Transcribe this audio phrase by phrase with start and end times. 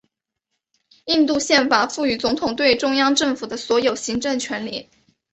[1.05, 4.89] 印度宪法赋予总统对中央政府的所有行政权力。